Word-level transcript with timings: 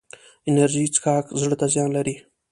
انرژي 0.49 0.83
څښاک 0.93 1.25
زړه 1.41 1.55
ته 1.61 1.65
زیان 1.73 1.89
لري 1.97 2.15